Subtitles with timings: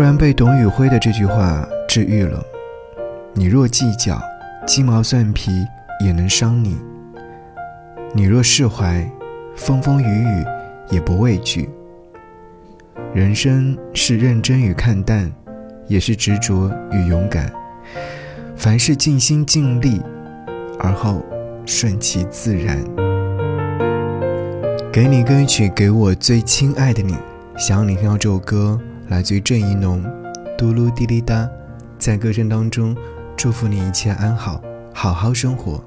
[0.00, 2.42] 突然被董宇辉的这句话治愈了：
[3.34, 4.18] 你若计较，
[4.66, 5.50] 鸡毛蒜皮
[6.02, 6.70] 也能伤你；
[8.14, 9.06] 你若释怀，
[9.54, 10.44] 风风雨雨
[10.88, 11.68] 也不畏惧。
[13.12, 15.30] 人生是认真与看淡，
[15.86, 17.52] 也是执着与勇敢。
[18.56, 20.00] 凡事尽心尽力，
[20.78, 21.22] 而后
[21.66, 22.82] 顺其自然。
[24.90, 27.14] 给你歌曲，给我最亲爱的你。
[27.58, 28.80] 想要你听到这首歌，
[29.10, 30.04] 来自于郑怡农，
[30.56, 31.42] 《嘟噜滴滴答》。
[31.98, 32.96] 在歌声当中，
[33.36, 34.62] 祝福你一切安好，
[34.94, 35.82] 好好生活。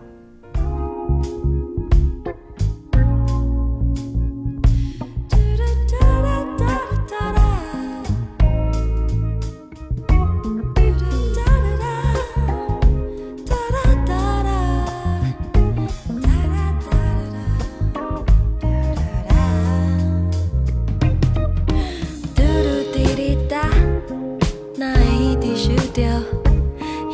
[25.63, 26.03] 收到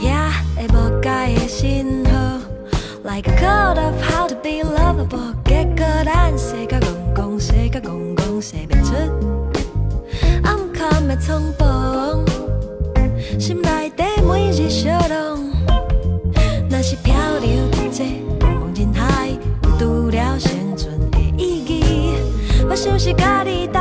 [0.01, 2.11] 遐的无解的信号。
[3.03, 8.95] Like a cut of how to be lovable，结果咱世界公公世界公公世不出，
[10.43, 12.27] 暗坎的苍茫，
[13.39, 15.47] 心内底每日小浪，
[16.71, 18.03] 若是漂流伫这
[18.39, 19.29] 茫人海，
[19.77, 22.15] 除了生存的意义，
[22.67, 23.79] 我是不是甲你斗？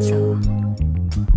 [0.00, 0.16] 做，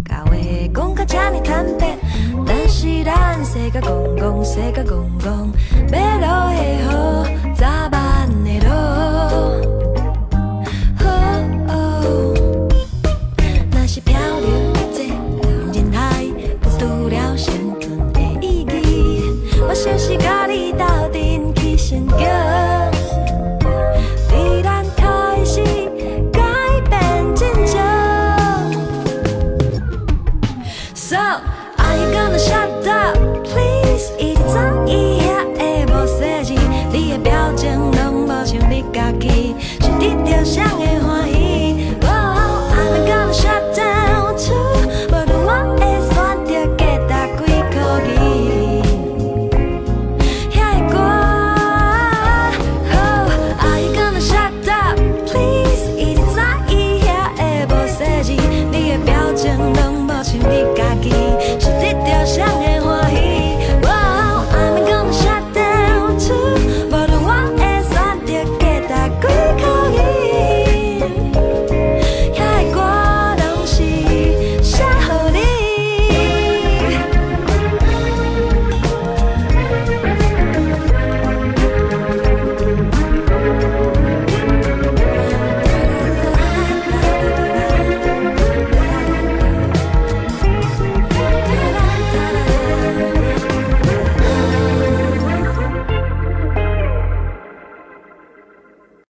[0.06, 0.32] 甲话
[0.74, 1.98] 讲甲这呢坦白，
[2.46, 5.52] 但是咱世界公公，世界公公，
[5.92, 6.86] 要落的雨，
[7.56, 8.70] 早晚的落。
[13.72, 14.48] 若是漂流
[31.90, 34.14] 爱讲的 shut up, please！
[34.20, 35.28] 伊怎伊遐
[35.58, 36.54] 会无细致？
[36.92, 39.90] 你的表情拢无像你家己，是
[40.24, 41.28] 得谁的欢